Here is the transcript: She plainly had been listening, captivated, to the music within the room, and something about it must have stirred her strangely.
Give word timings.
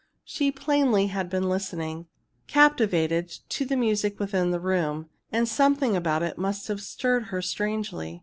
She 0.23 0.51
plainly 0.51 1.05
had 1.13 1.29
been 1.29 1.47
listening, 1.47 2.07
captivated, 2.47 3.27
to 3.49 3.65
the 3.65 3.75
music 3.77 4.19
within 4.19 4.49
the 4.49 4.59
room, 4.59 5.09
and 5.31 5.47
something 5.47 5.95
about 5.95 6.23
it 6.23 6.39
must 6.39 6.67
have 6.69 6.81
stirred 6.81 7.25
her 7.25 7.43
strangely. 7.43 8.19